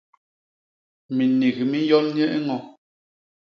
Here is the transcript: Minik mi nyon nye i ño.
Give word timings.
Minik 1.15 1.57
mi 1.69 1.79
nyon 1.87 2.05
nye 2.15 2.25
i 2.37 2.39
ño. 2.47 2.57